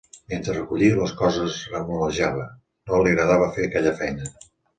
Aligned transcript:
Mentre 0.31 0.53
recollia 0.53 0.95
les 0.99 1.13
coses 1.19 1.57
remolejava: 1.73 2.47
no 2.93 3.03
li 3.03 3.13
agradava 3.15 3.53
fer 3.61 3.69
aquella 3.69 3.95
feina. 4.03 4.33